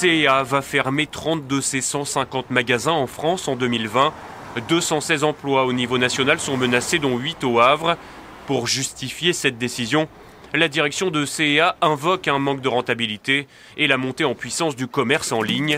[0.00, 4.14] CEA va fermer 30 de ses 150 magasins en France en 2020.
[4.66, 7.98] 216 emplois au niveau national sont menacés, dont 8 au Havre.
[8.46, 10.08] Pour justifier cette décision,
[10.54, 13.46] la direction de CEA invoque un manque de rentabilité
[13.76, 15.76] et la montée en puissance du commerce en ligne.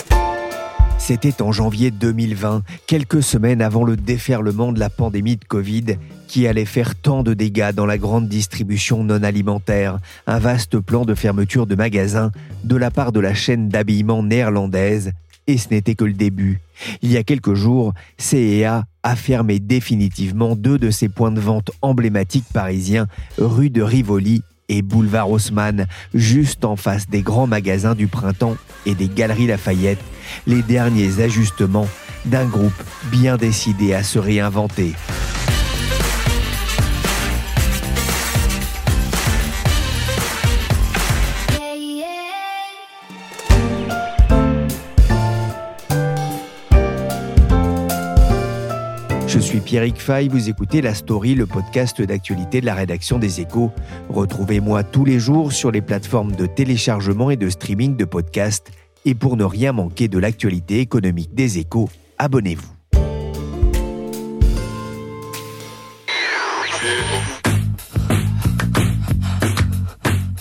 [0.98, 5.96] C'était en janvier 2020, quelques semaines avant le déferlement de la pandémie de Covid
[6.32, 11.04] qui allait faire tant de dégâts dans la grande distribution non alimentaire, un vaste plan
[11.04, 12.32] de fermeture de magasins
[12.64, 15.12] de la part de la chaîne d'habillement néerlandaise,
[15.46, 16.62] et ce n'était que le début.
[17.02, 21.70] Il y a quelques jours, CEA a fermé définitivement deux de ses points de vente
[21.82, 28.06] emblématiques parisiens, rue de Rivoli et boulevard Haussmann, juste en face des grands magasins du
[28.06, 30.00] printemps et des galeries Lafayette,
[30.46, 31.88] les derniers ajustements
[32.24, 34.94] d'un groupe bien décidé à se réinventer.
[49.72, 53.70] Pierrick Fay, vous écoutez La Story, le podcast d'actualité de la rédaction des Échos.
[54.10, 58.70] Retrouvez-moi tous les jours sur les plateformes de téléchargement et de streaming de podcasts.
[59.06, 62.68] Et pour ne rien manquer de l'actualité économique des Échos, abonnez-vous.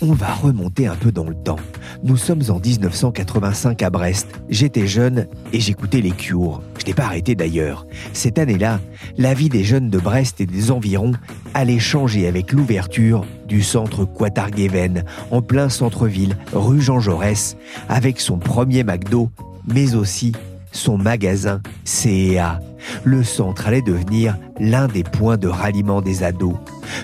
[0.01, 1.59] On va remonter un peu dans le temps.
[2.03, 4.27] Nous sommes en 1985 à Brest.
[4.49, 6.61] J'étais jeune et j'écoutais les Cures.
[6.81, 7.85] Je n'ai pas arrêté d'ailleurs.
[8.11, 8.79] Cette année-là,
[9.15, 11.11] la vie des jeunes de Brest et des environs
[11.53, 17.55] allait changer avec l'ouverture du centre Quatarguéven, en plein centre-ville, rue Jean Jaurès,
[17.87, 19.29] avec son premier McDo,
[19.67, 20.31] mais aussi
[20.71, 22.59] son magasin CEA.
[23.03, 26.55] Le centre allait devenir l'un des points de ralliement des ados.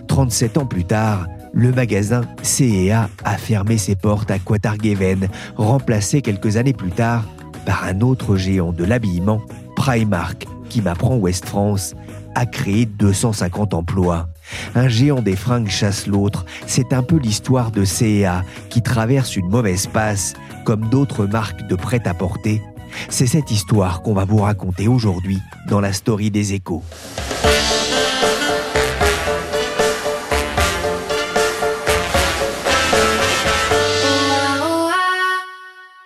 [0.08, 6.58] 37 ans plus tard, le magasin CEA a fermé ses portes à Quatarguéven, remplacé quelques
[6.58, 7.26] années plus tard
[7.68, 9.42] par un autre géant de l'habillement,
[9.78, 11.96] Primark, qui m'apprend Ouest France,
[12.36, 14.28] a créé 250 emplois.
[14.76, 19.48] Un géant des fringues chasse l'autre, c'est un peu l'histoire de CEA qui traverse une
[19.48, 20.34] mauvaise passe,
[20.66, 22.62] comme d'autres marques de prêt-à-porter.
[23.08, 25.40] C'est cette histoire qu'on va vous raconter aujourd'hui
[25.70, 26.84] dans la story des échos.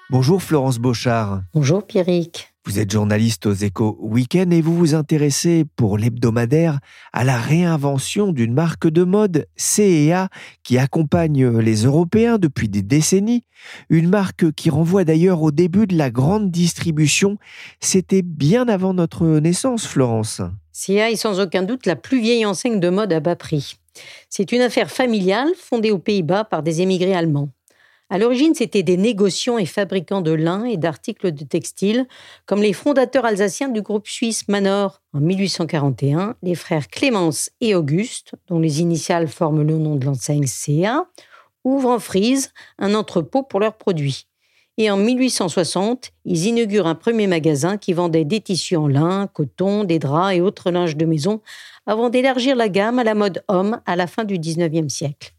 [0.09, 1.41] Bonjour Florence Beauchard.
[1.53, 2.50] Bonjour Pierrick.
[2.67, 6.79] Vous êtes journaliste aux échos Week-end et vous vous intéressez pour l'hebdomadaire
[7.11, 10.29] à la réinvention d'une marque de mode CEA
[10.61, 13.45] qui accompagne les Européens depuis des décennies.
[13.89, 17.38] Une marque qui renvoie d'ailleurs au début de la grande distribution.
[17.79, 20.41] C'était bien avant notre naissance, Florence.
[20.72, 23.78] CEA est sans aucun doute la plus vieille enseigne de mode à bas prix.
[24.29, 27.49] C'est une affaire familiale fondée aux Pays-Bas par des émigrés allemands.
[28.13, 32.07] À l'origine, c'était des négociants et fabricants de lin et d'articles de textile,
[32.45, 35.01] comme les fondateurs alsaciens du groupe suisse Manor.
[35.13, 40.45] En 1841, les frères Clémence et Auguste, dont les initiales forment le nom de l'enseigne
[40.45, 41.05] CA,
[41.63, 44.28] ouvrent en Frise un entrepôt pour leurs produits.
[44.78, 49.85] Et en 1860, ils inaugurent un premier magasin qui vendait des tissus en lin, coton,
[49.85, 51.39] des draps et autres linges de maison,
[51.85, 55.33] avant d'élargir la gamme à la mode homme à la fin du XIXe siècle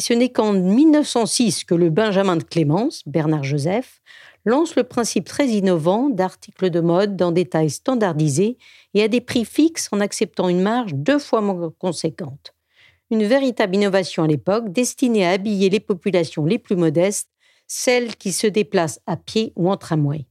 [0.00, 4.00] ce n'est qu'en 1906 que le Benjamin de Clémence, Bernard Joseph,
[4.44, 8.56] lance le principe très innovant d'articles de mode dans des tailles standardisées
[8.94, 12.54] et à des prix fixes en acceptant une marge deux fois moins conséquente.
[13.10, 17.28] Une véritable innovation à l'époque destinée à habiller les populations les plus modestes,
[17.66, 20.26] celles qui se déplacent à pied ou en tramway.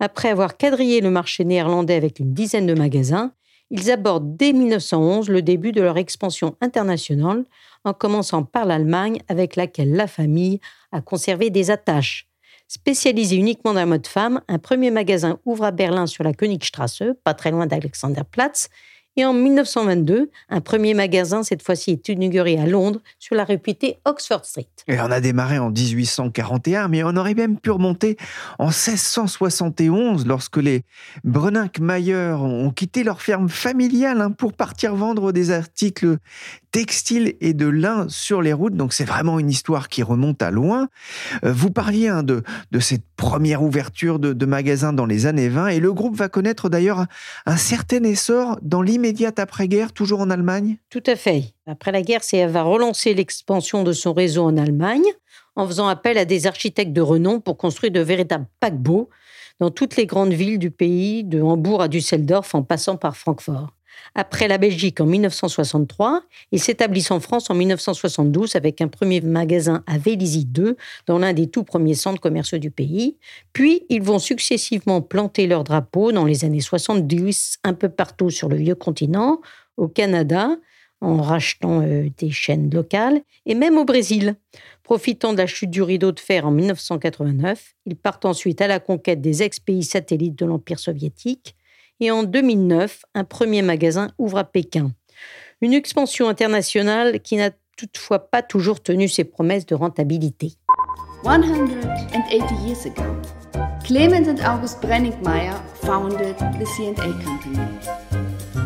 [0.00, 3.32] Après avoir quadrillé le marché néerlandais avec une dizaine de magasins,
[3.70, 7.44] ils abordent dès 1911 le début de leur expansion internationale
[7.84, 10.60] en commençant par l'Allemagne avec laquelle la famille
[10.92, 12.26] a conservé des attaches.
[12.68, 17.02] Spécialisé uniquement dans la mode femme, un premier magasin ouvre à Berlin sur la Königstrasse,
[17.24, 18.68] pas très loin d'Alexanderplatz,
[19.16, 23.98] Et en 1922, un premier magasin, cette fois-ci, est inauguré à Londres, sur la réputée
[24.04, 24.68] Oxford Street.
[24.86, 28.16] Et on a démarré en 1841, mais on aurait même pu remonter
[28.60, 30.84] en 1671, lorsque les
[31.24, 36.18] Brenink-Mayer ont quitté leur ferme familiale hein, pour partir vendre des articles
[36.70, 38.76] textiles et de lin sur les routes.
[38.76, 40.88] Donc c'est vraiment une histoire qui remonte à loin.
[41.44, 42.42] Euh, vous parliez hein, de,
[42.78, 46.68] cette première ouverture de, de magasins dans les années 20, et le groupe va connaître
[46.68, 47.06] d'ailleurs
[47.44, 50.76] un certain essor dans l'immédiat immédiate après-guerre, toujours en Allemagne?
[50.90, 51.54] Tout à fait.
[51.66, 55.06] Après la guerre, CA va relancer l'expansion de son réseau en Allemagne
[55.56, 59.08] en faisant appel à des architectes de renom pour construire de véritables paquebots
[59.58, 63.72] dans toutes les grandes villes du pays, de Hambourg à Düsseldorf en passant par Francfort.
[64.14, 69.82] Après la Belgique en 1963, ils s'établissent en France en 1972 avec un premier magasin
[69.86, 70.76] à Vélizy 2,
[71.06, 73.16] dans l'un des tout premiers centres commerciaux du pays.
[73.52, 78.48] Puis, ils vont successivement planter leurs drapeaux dans les années 70 un peu partout sur
[78.48, 79.40] le vieux continent,
[79.76, 80.56] au Canada,
[81.00, 84.36] en rachetant euh, des chaînes locales, et même au Brésil.
[84.82, 88.80] Profitant de la chute du rideau de fer en 1989, ils partent ensuite à la
[88.80, 91.54] conquête des ex-pays satellites de l'Empire soviétique
[92.00, 94.92] et en 2009, un premier magasin ouvre à Pékin.
[95.60, 100.54] Une expansion internationale qui n'a toutefois pas toujours tenu ses promesses de rentabilité.
[101.22, 103.02] 180 years ago,
[103.84, 107.58] Clemens and August Brenningmeier founded the C&A company.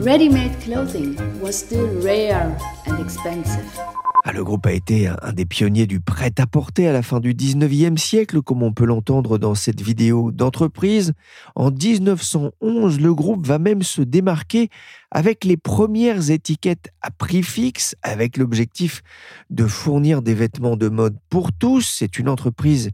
[0.00, 3.93] Ready-made clothing was still rare and expensive.
[4.26, 7.98] Ah, le groupe a été un, des pionniers du prêt-à-porter à la fin du 19e
[7.98, 11.12] siècle, comme on peut l'entendre dans cette vidéo d'entreprise.
[11.54, 14.70] En 1911, le groupe va même se démarquer
[15.10, 19.02] avec les premières étiquettes à prix fixe, avec l'objectif
[19.50, 21.82] de fournir des vêtements de mode pour tous.
[21.98, 22.92] C'est une entreprise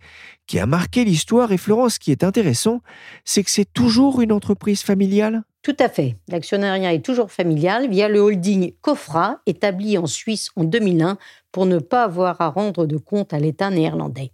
[0.49, 1.53] qui a marqué l'histoire.
[1.53, 2.83] Et Florence, ce qui est intéressant,
[3.25, 5.45] c'est que c'est toujours une entreprise familiale.
[5.63, 6.17] Tout à fait.
[6.29, 11.19] L'actionnariat est toujours familial via le holding Cofra, établi en Suisse en 2001
[11.53, 14.33] pour ne pas avoir à rendre de compte à l'État néerlandais.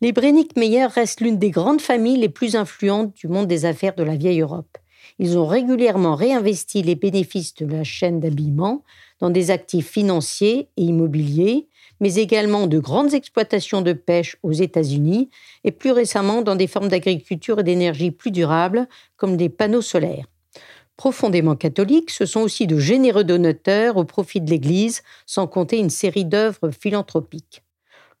[0.00, 3.94] Les Brennick Meyer restent l'une des grandes familles les plus influentes du monde des affaires
[3.94, 4.78] de la vieille Europe.
[5.20, 8.82] Ils ont régulièrement réinvesti les bénéfices de la chaîne d'habillement
[9.20, 11.68] dans des actifs financiers et immobiliers,
[12.00, 15.30] mais également de grandes exploitations de pêche aux États-Unis
[15.62, 20.26] et plus récemment dans des formes d'agriculture et d'énergie plus durables comme des panneaux solaires.
[20.98, 25.90] Profondément catholiques, ce sont aussi de généreux donateurs au profit de l'Église, sans compter une
[25.90, 27.62] série d'œuvres philanthropiques.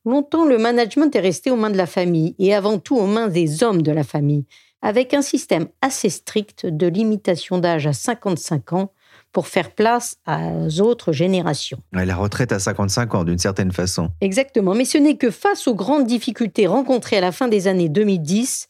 [0.06, 3.26] Longtemps, le management est resté aux mains de la famille et avant tout aux mains
[3.26, 4.46] des hommes de la famille,
[4.80, 8.92] avec un système assez strict de limitation d'âge à 55 ans
[9.32, 11.80] pour faire place aux autres générations.
[11.92, 14.10] La retraite à 55 ans, d'une certaine façon.
[14.20, 17.88] Exactement, mais ce n'est que face aux grandes difficultés rencontrées à la fin des années
[17.88, 18.68] 2010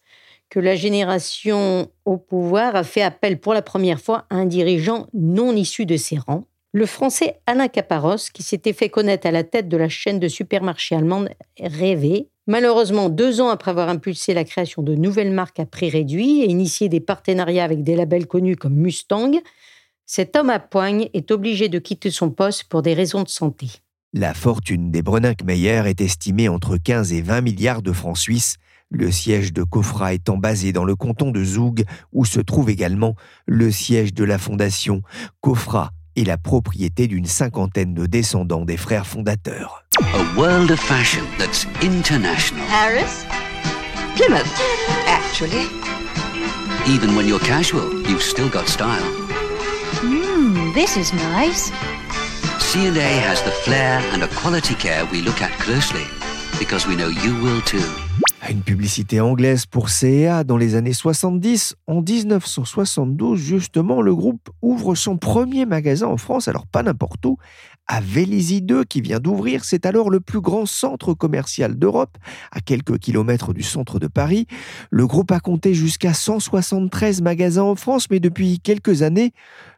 [0.50, 5.06] que la génération au pouvoir a fait appel pour la première fois à un dirigeant
[5.12, 9.44] non issu de ses rangs, le français Alain Caparros, qui s'était fait connaître à la
[9.44, 12.28] tête de la chaîne de supermarchés allemande Rêvé.
[12.46, 16.50] Malheureusement, deux ans après avoir impulsé la création de nouvelles marques à prix réduit et
[16.50, 19.32] initié des partenariats avec des labels connus comme Mustang,
[20.06, 23.66] cet homme à poigne est obligé de quitter son poste pour des raisons de santé.
[24.14, 28.56] La fortune des Brenink-Meyer est estimée entre 15 et 20 milliards de francs suisses
[28.90, 33.14] le siège de Kofra étant basé dans le canton de Zoug, où se trouve également
[33.46, 35.02] le siège de la fondation.
[35.40, 39.84] Kofra est la propriété d'une cinquantaine de descendants des frères fondateurs.
[40.00, 42.64] A world of fashion that's international.
[42.68, 43.24] Paris?
[44.16, 44.48] Plymouth,
[45.06, 45.68] actually.
[46.86, 49.04] Even when you're casual, you've still got style.
[50.00, 51.70] Hmm, this is nice.
[52.58, 56.04] C&A has the flair and a quality care we look at closely
[56.58, 58.07] because we know you will too.
[58.46, 61.76] Une publicité anglaise pour CA dans les années 70.
[61.86, 67.36] En 1972, justement, le groupe ouvre son premier magasin en France, alors pas n'importe où,
[67.88, 69.64] à Vélizy 2 qui vient d'ouvrir.
[69.64, 72.16] C'est alors le plus grand centre commercial d'Europe,
[72.50, 74.46] à quelques kilomètres du centre de Paris.
[74.90, 79.32] Le groupe a compté jusqu'à 173 magasins en France, mais depuis quelques années,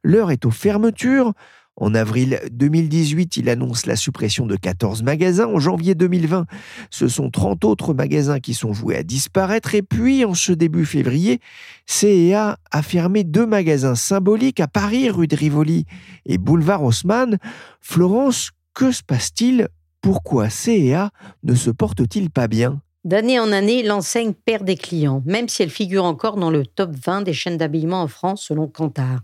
[0.05, 1.33] l'heure est aux fermetures.
[1.77, 5.47] En avril 2018, il annonce la suppression de 14 magasins.
[5.47, 6.45] En janvier 2020,
[6.91, 9.75] ce sont 30 autres magasins qui sont voués à disparaître.
[9.75, 11.41] Et puis, en ce début février,
[11.87, 15.87] CEA a fermé deux magasins symboliques à Paris, rue de Rivoli
[16.27, 17.39] et boulevard Haussmann.
[17.81, 19.69] Florence, que se passe-t-il?
[20.03, 21.11] Pourquoi CEA
[21.45, 22.83] ne se porte-t-il pas bien?
[23.05, 26.91] D'année en année, l'enseigne perd des clients, même si elle figure encore dans le top
[26.95, 29.21] 20 des chaînes d'habillement en France selon Kantar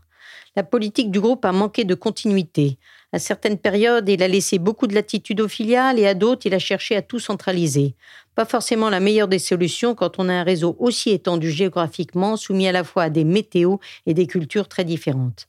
[0.56, 2.78] la politique du groupe a manqué de continuité.
[3.12, 6.54] À certaines périodes, il a laissé beaucoup de latitude aux filiales et à d'autres, il
[6.54, 7.94] a cherché à tout centraliser.
[8.34, 12.68] Pas forcément la meilleure des solutions quand on a un réseau aussi étendu géographiquement, soumis
[12.68, 15.46] à la fois à des météos et des cultures très différentes.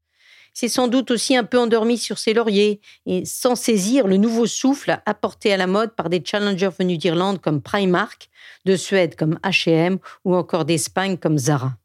[0.54, 4.46] s'est sans doute aussi un peu endormi sur ses lauriers et sans saisir le nouveau
[4.46, 8.30] souffle apporté à la mode par des challengers venus d'Irlande comme Primark,
[8.66, 11.78] de Suède comme H&M ou encore d'Espagne comme Zara.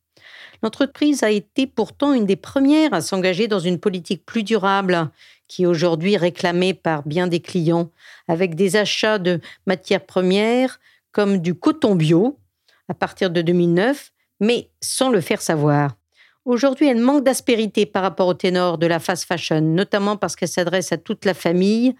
[0.62, 5.10] L'entreprise a été pourtant une des premières à s'engager dans une politique plus durable,
[5.48, 7.90] qui est aujourd'hui réclamée par bien des clients,
[8.28, 10.78] avec des achats de matières premières
[11.10, 12.38] comme du coton bio
[12.88, 15.96] à partir de 2009, mais sans le faire savoir.
[16.44, 20.48] Aujourd'hui, elle manque d'aspérité par rapport au ténor de la fast fashion, notamment parce qu'elle
[20.48, 21.94] s'adresse à toute la famille.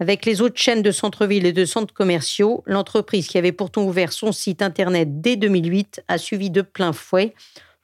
[0.00, 4.12] Avec les autres chaînes de centre-ville et de centres commerciaux, l'entreprise qui avait pourtant ouvert
[4.12, 7.34] son site internet dès 2008 a suivi de plein fouet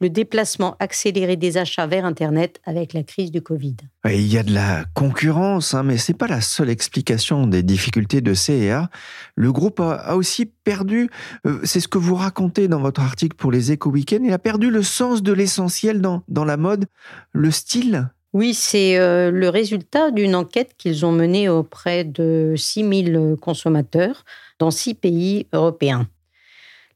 [0.01, 3.77] le déplacement accéléré des achats vers Internet avec la crise du Covid.
[4.07, 7.63] il y a de la concurrence, hein, mais ce n'est pas la seule explication des
[7.63, 8.89] difficultés de CEA.
[9.35, 11.11] Le groupe a, aussi perdu,
[11.47, 14.39] euh, c'est ce que vous racontez dans votre article pour les Éco Weekends, il a
[14.39, 16.87] perdu le sens de l'essentiel dans, dans la mode,
[17.33, 18.09] le style.
[18.33, 24.25] Oui, c'est euh, le résultat d'une enquête qu'ils ont menée auprès de 6000 consommateurs
[24.59, 26.07] dans six pays européens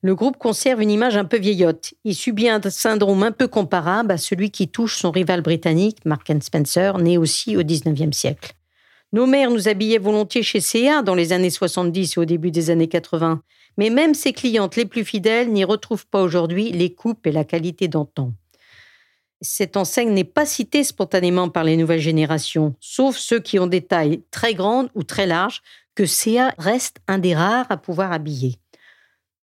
[0.04, 1.94] le groupe conserve une image un peu vieillotte.
[2.04, 6.30] Il subit un syndrome un peu comparable à celui qui touche son rival britannique, Mark
[6.42, 8.52] Spencer, né aussi au XIXe siècle.
[9.14, 12.68] Nos mères nous habillaient volontiers chez CA dans les années 70 et au début des
[12.68, 13.40] années 80,
[13.78, 17.44] mais même ses clientes les plus fidèles n'y retrouvent pas aujourd'hui les coupes et la
[17.44, 18.34] qualité d'antan.
[19.40, 23.80] Cette enseigne n'est pas citée spontanément par les nouvelles générations, sauf ceux qui ont des
[23.80, 25.62] tailles très grandes ou très larges,
[25.94, 28.58] que CA reste un des rares à pouvoir habiller.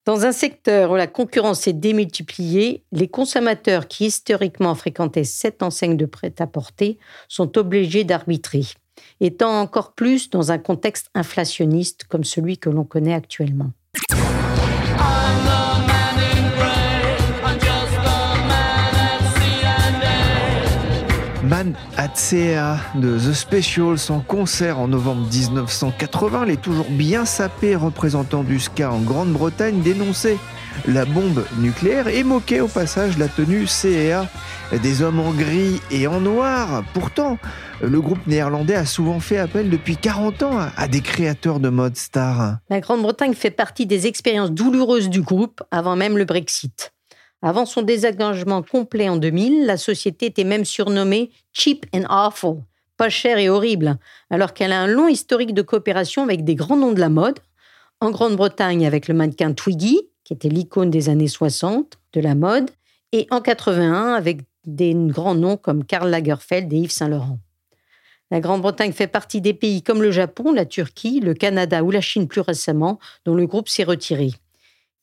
[0.04, 5.96] Dans un secteur où la concurrence est démultipliée, les consommateurs qui historiquement fréquentaient cette enseigne
[5.96, 8.64] de prêt-à-porter sont obligés d'arbitrer,
[9.20, 13.74] étant encore plus dans un contexte inflationniste comme celui que l'on connaît actuellement.
[21.52, 26.46] Man at CA de The Specials en concert en novembre 1980.
[26.46, 30.38] Les toujours bien sapés représentants du ska en Grande-Bretagne dénonçaient
[30.88, 34.30] la bombe nucléaire et moquaient au passage la tenue CA
[34.82, 36.86] des hommes en gris et en noir.
[36.94, 37.38] Pourtant,
[37.82, 41.98] le groupe néerlandais a souvent fait appel depuis 40 ans à des créateurs de mode
[41.98, 42.60] stars.
[42.70, 46.94] La Grande-Bretagne fait partie des expériences douloureuses du groupe avant même le Brexit.
[47.42, 52.58] Avant son désengagement complet en 2000, la société était même surnommée Cheap and Awful,
[52.98, 53.98] pas cher et horrible,
[54.30, 57.40] alors qu'elle a un long historique de coopération avec des grands noms de la mode.
[58.00, 62.70] En Grande-Bretagne avec le mannequin Twiggy, qui était l'icône des années 60 de la mode,
[63.12, 67.40] et en 81 avec des grands noms comme Karl Lagerfeld et Yves Saint-Laurent.
[68.30, 72.02] La Grande-Bretagne fait partie des pays comme le Japon, la Turquie, le Canada ou la
[72.02, 74.32] Chine plus récemment, dont le groupe s'est retiré.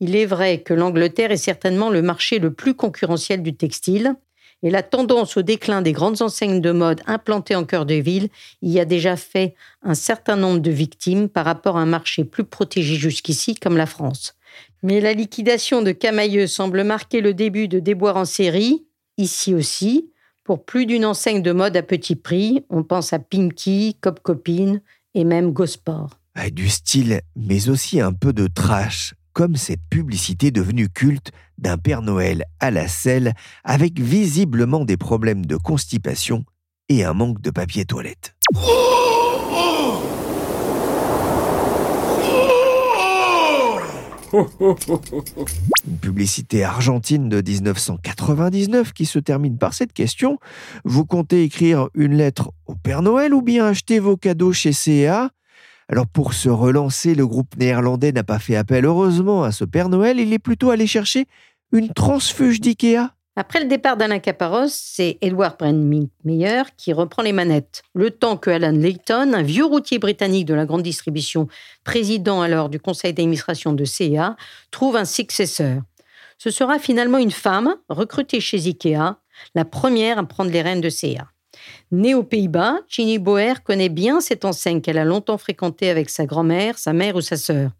[0.01, 4.15] Il est vrai que l'Angleterre est certainement le marché le plus concurrentiel du textile,
[4.63, 8.29] et la tendance au déclin des grandes enseignes de mode implantées en cœur de ville
[8.61, 12.45] y a déjà fait un certain nombre de victimes par rapport à un marché plus
[12.45, 14.35] protégé jusqu'ici comme la France.
[14.83, 18.85] Mais la liquidation de Camailleux semble marquer le début de déboires en série,
[19.17, 20.11] ici aussi,
[20.45, 22.65] pour plus d'une enseigne de mode à petit prix.
[22.71, 24.81] On pense à Pinky, Cop Copine
[25.15, 26.11] et même Gosport.
[26.53, 32.03] Du style, mais aussi un peu de trash comme cette publicité devenue culte d'un Père
[32.03, 36.45] Noël à la selle avec visiblement des problèmes de constipation
[36.89, 38.35] et un manque de papier toilette.
[44.33, 50.41] Une publicité argentine de 1999 qui se termine par cette question.
[50.85, 55.31] Vous comptez écrire une lettre au Père Noël ou bien acheter vos cadeaux chez CA
[55.89, 59.89] alors pour se relancer, le groupe néerlandais n'a pas fait appel heureusement à ce Père
[59.89, 61.27] Noël, il est plutôt allé chercher
[61.73, 63.15] une transfuge d'IKEA.
[63.37, 65.57] Après le départ d'Alain Caparros, c'est Edward
[66.25, 67.83] Meyer qui reprend les manettes.
[67.95, 71.47] Le temps que Alan Layton, un vieux routier britannique de la grande distribution,
[71.85, 74.37] président alors du conseil d'administration de CA,
[74.71, 75.83] trouve un successeur.
[76.37, 79.21] Ce sera finalement une femme recrutée chez IKEA,
[79.55, 81.29] la première à prendre les rênes de CA.
[81.91, 86.27] Née aux Pays-Bas, Ginny Boer connaît bien cette enseigne qu'elle a longtemps fréquentée avec sa
[86.27, 87.71] grand-mère, sa mère ou sa sœur.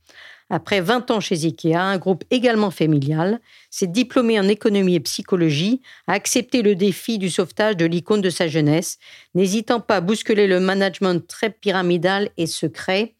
[0.51, 3.41] Après 20 ans chez IKEA, un groupe également familial,
[3.71, 8.31] s'est diplômé en économie et psychologie, a accepté le défi du sauvetage de l'icône de
[8.31, 8.99] sa jeunesse,
[9.35, 13.15] n'hésitant pas à bousculer le management très pyramidal et secret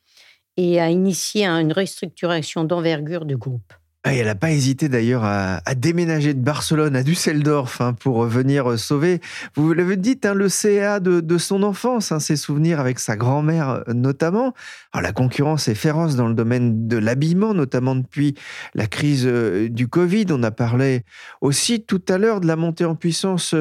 [0.57, 3.75] et à initier une restructuration d'envergure du groupe.
[4.05, 8.71] Ah, elle n'a pas hésité d'ailleurs à, déménager de Barcelone à Düsseldorf hein, pour venir
[8.71, 9.21] euh, sauver,
[9.57, 13.69] vous l'avez dit, hein, le CA de, son enfance, hein, ses souvenirs avec sa grand-mère
[13.89, 14.55] euh, notamment.
[14.95, 18.37] La concurrence est féroce dans le domaine de l'habillement, notamment depuis
[18.75, 20.27] la crise euh, du Covid.
[20.31, 21.05] On a parlé
[21.41, 23.55] aussi tout à l'heure de la montée en puissance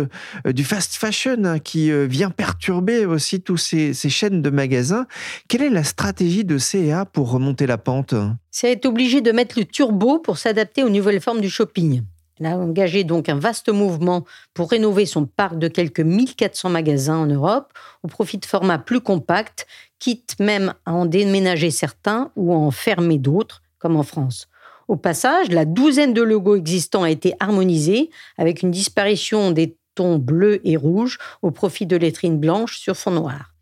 [0.46, 5.08] du fast fashion qui vient perturber aussi tous ces, ces chaînes de magasins.
[5.48, 8.14] Quelle est la stratégie de CA pour remonter la pente
[8.60, 12.02] C'est être obligé de mettre le turbo pour s'adapter aux nouvelles formes du shopping.
[12.40, 17.18] Elle a engagé donc un vaste mouvement pour rénover son parc de quelques 1400 magasins
[17.18, 17.72] en Europe
[18.02, 19.68] au profit de formats plus compacts,
[20.00, 24.48] quitte même à en déménager certains ou à en fermer d'autres, comme en France.
[24.88, 28.10] Au passage, la douzaine de logos existants a été harmonisée
[28.40, 33.12] avec une disparition des tons bleus et rouges au profit de lettrines blanches sur fond
[33.12, 33.54] noir.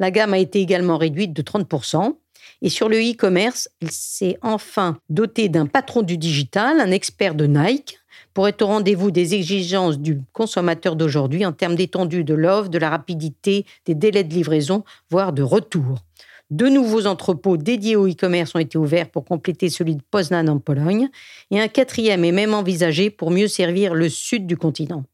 [0.00, 2.16] La gamme a été également réduite de 30%.
[2.62, 7.46] Et sur le e-commerce, il s'est enfin doté d'un patron du digital, un expert de
[7.46, 7.98] Nike,
[8.34, 12.78] pour être au rendez-vous des exigences du consommateur d'aujourd'hui en termes d'étendue de l'offre, de
[12.78, 16.04] la rapidité, des délais de livraison, voire de retour.
[16.50, 20.58] Deux nouveaux entrepôts dédiés au e-commerce ont été ouverts pour compléter celui de Poznan en
[20.58, 21.08] Pologne,
[21.50, 25.04] et un quatrième est même envisagé pour mieux servir le sud du continent.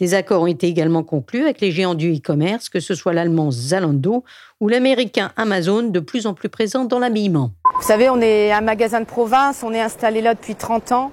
[0.00, 3.52] Des accords ont été également conclus avec les géants du e-commerce, que ce soit l'allemand
[3.52, 4.24] Zalando
[4.60, 7.52] ou l'américain Amazon, de plus en plus présent dans l'habillement.
[7.76, 11.12] Vous savez, on est un magasin de province, on est installé là depuis 30 ans.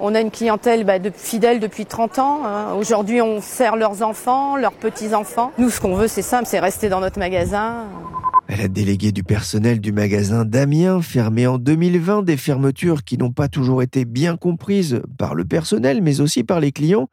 [0.00, 2.44] On a une clientèle bah, fidèle depuis 30 ans.
[2.44, 2.74] Hein.
[2.74, 5.52] Aujourd'hui, on sert leurs enfants, leurs petits-enfants.
[5.58, 7.84] Nous, ce qu'on veut, c'est simple, c'est rester dans notre magasin.
[8.46, 13.32] Elle a délégué du personnel du magasin Damien, fermé en 2020, des fermetures qui n'ont
[13.32, 17.08] pas toujours été bien comprises par le personnel, mais aussi par les clients.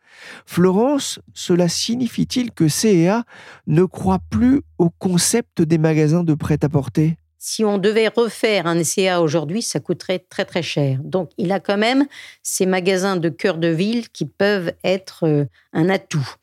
[0.45, 3.23] Florence, cela signifie-t-il que CEA
[3.65, 7.17] ne croit plus au concept des magasins de prêt-à-porter?
[7.43, 10.99] Si on devait refaire un CA aujourd'hui, ça coûterait très très cher.
[11.03, 12.05] Donc il a quand même
[12.43, 16.35] ces magasins de cœur de ville qui peuvent être euh, un atout,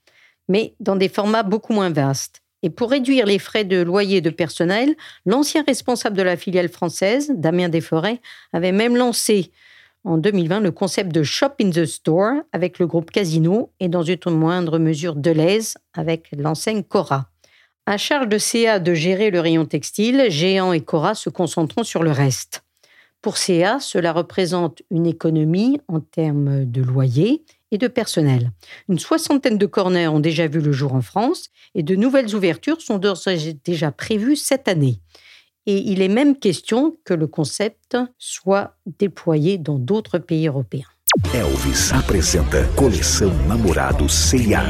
[0.48, 2.42] mais dans des formats beaucoup moins vastes.
[2.64, 7.30] Et pour réduire les frais de loyer de personnel, l'ancien responsable de la filiale française,
[7.32, 8.20] Damien Desforêts,
[8.52, 9.52] avait même lancé
[10.02, 14.02] en 2020 le concept de Shop in the Store avec le groupe Casino et dans
[14.02, 17.30] une moindre mesure Deleuze avec l'enseigne Cora.
[17.90, 22.02] À charge de CA de gérer le rayon textile, Géant et Cora se concentreront sur
[22.02, 22.62] le reste.
[23.22, 28.52] Pour CA, cela représente une économie en termes de loyer et de personnel.
[28.90, 32.82] Une soixantaine de corners ont déjà vu le jour en France et de nouvelles ouvertures
[32.82, 33.00] sont
[33.64, 35.00] déjà prévues cette année.
[35.64, 40.90] Et il est même question que le concept soit déployé dans d'autres pays européens.
[41.32, 44.62] Elvis apresenta Coleção Namorado CIA.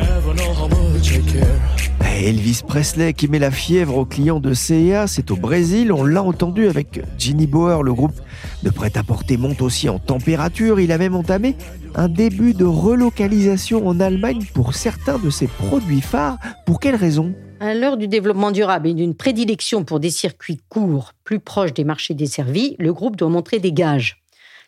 [2.21, 6.23] Elvis Presley qui met la fièvre aux clients de CIA, c'est au Brésil, on l'a
[6.23, 8.21] entendu avec Ginny Bauer, le groupe
[8.65, 11.55] de prêt-à-porter monte aussi en température, il a même entamé
[11.95, 16.39] un début de relocalisation en Allemagne pour certains de ses produits phares.
[16.67, 17.35] Pour quelle raison?
[17.61, 21.85] À l'heure du développement durable et d'une prédilection pour des circuits courts plus proches des
[21.85, 24.23] marchés desservis, le groupe doit montrer des gages.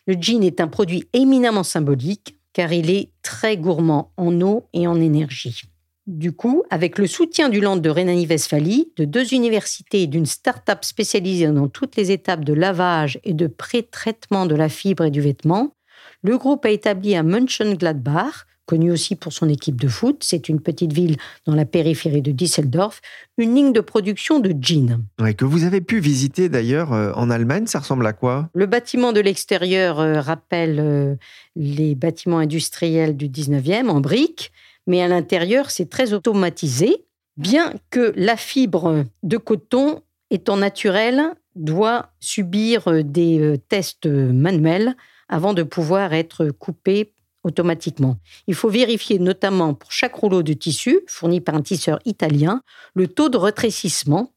[0.07, 4.87] Le jean est un produit éminemment symbolique car il est très gourmand en eau et
[4.87, 5.61] en énergie.
[6.07, 10.79] Du coup, avec le soutien du Land de Rhénanie-Westphalie, de deux universités et d'une start-up
[10.83, 15.21] spécialisée dans toutes les étapes de lavage et de pré-traitement de la fibre et du
[15.21, 15.75] vêtement,
[16.23, 20.59] le groupe a établi à Mönchengladbach, connu aussi pour son équipe de foot, c'est une
[20.59, 23.01] petite ville dans la périphérie de Düsseldorf,
[23.37, 25.03] une ligne de production de jeans.
[25.37, 28.49] que vous avez pu visiter d'ailleurs euh, en Allemagne, ça ressemble à quoi?
[28.55, 31.15] Le bâtiment de l'extérieur euh, rappelle euh,
[31.55, 34.51] les bâtiments industriels du 19e en briques
[34.87, 37.05] mais à l'intérieur, c'est très automatisé,
[37.37, 44.95] bien que la fibre de coton étant naturelle doit subir euh, des euh, tests manuels
[45.27, 47.13] avant de pouvoir être coupée
[47.43, 48.17] automatiquement.
[48.47, 52.61] Il faut vérifier notamment pour chaque rouleau de tissu fourni par un tisseur italien
[52.93, 54.33] le taux de retrécissement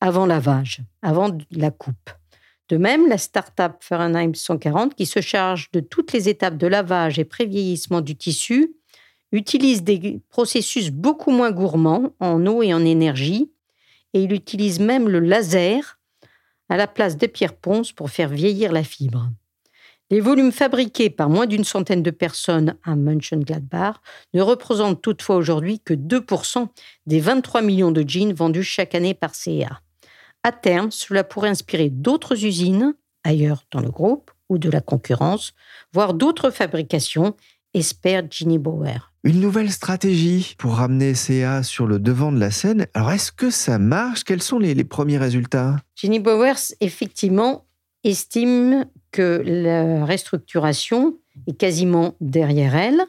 [0.00, 2.10] avant lavage, avant la coupe.
[2.68, 7.18] De même, la start-up Fahrenheit 140, qui se charge de toutes les étapes de lavage
[7.18, 8.74] et prévieillissement du tissu,
[9.32, 13.50] utilise des processus beaucoup moins gourmands en eau et en énergie,
[14.14, 15.98] et il utilise même le laser
[16.68, 19.30] à la place de pierre ponce pour faire vieillir la fibre.
[20.10, 23.96] Les volumes fabriqués par moins d'une centaine de personnes à Mönchengladbach
[24.32, 26.68] ne représentent toutefois aujourd'hui que 2%
[27.06, 29.82] des 23 millions de jeans vendus chaque année par CA.
[30.42, 35.52] À terme, cela pourrait inspirer d'autres usines ailleurs dans le groupe ou de la concurrence,
[35.92, 37.36] voire d'autres fabrications,
[37.74, 39.12] espère Ginny Bauer.
[39.24, 42.86] Une nouvelle stratégie pour ramener CA sur le devant de la scène.
[42.94, 44.24] Alors, est-ce que ça marche?
[44.24, 45.76] Quels sont les, premiers résultats?
[45.96, 47.66] Ginny Bowers, effectivement,
[48.04, 53.02] estime que la restructuration est quasiment derrière elle.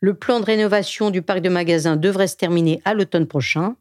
[0.00, 3.76] Le plan de rénovation du parc de magasins devrait se terminer à l'automne prochain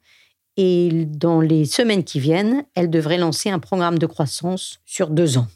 [0.58, 5.38] et dans les semaines qui viennent, elle devrait lancer un programme de croissance sur deux
[5.38, 5.48] ans.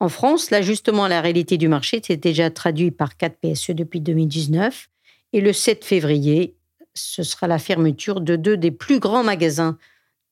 [0.00, 4.00] En France, l'ajustement à la réalité du marché s'est déjà traduit par 4 PSE depuis
[4.00, 4.88] 2019
[5.32, 6.54] et le 7 février,
[6.94, 9.76] ce sera la fermeture de deux des plus grands magasins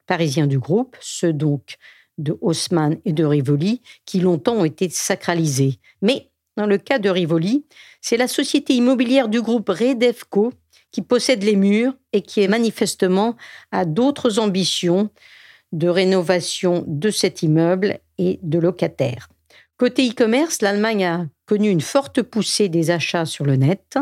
[0.07, 1.79] parisiens du groupe, ceux donc
[2.16, 5.81] de Haussmann et de Rivoli, qui longtemps ont été sacralisés.
[6.00, 7.66] Mais dans le cas de Rivoli,
[8.00, 10.52] c'est la société immobilière du groupe Redevco
[10.92, 13.37] qui possède les murs et qui est manifestement
[13.72, 15.11] à d'autres ambitions
[15.72, 19.29] de rénovation de cet immeuble et de locataires.
[19.79, 23.99] Côté e-commerce, l'Allemagne a connu une forte poussée des achats sur le net.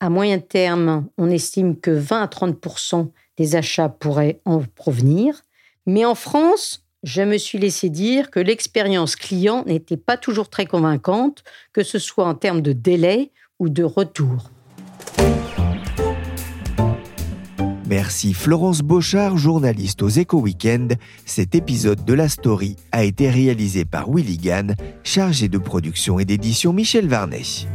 [0.00, 5.42] À moyen terme, on estime que 20 à 30 des achats pourraient en provenir.
[5.84, 10.64] Mais en France, je me suis laissé dire que l'expérience client n'était pas toujours très
[10.64, 14.50] convaincante, que ce soit en termes de délai ou de retour.
[17.88, 20.98] Merci Florence Beauchard, journaliste aux Éco Weekend.
[21.24, 24.74] Cet épisode de la story a été réalisé par Willy Gann,
[25.04, 27.66] chargé de production et d'édition Michel Varnet.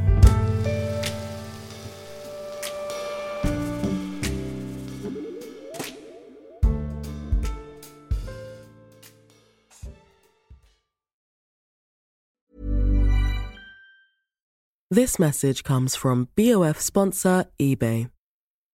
[14.92, 18.13] This message comes from BOF sponsor eBay.